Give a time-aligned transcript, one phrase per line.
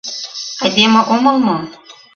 [0.63, 1.57] Айдеме омыл мо?